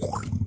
Bye. 0.00 0.39